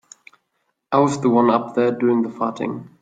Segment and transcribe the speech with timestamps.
[0.91, 2.87] I was the one up there doing the farting.